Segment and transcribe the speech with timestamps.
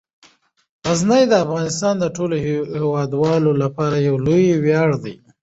[0.87, 2.35] غزني د افغانستان د ټولو
[2.75, 5.15] هیوادوالو لپاره یو لوی ویاړ دی.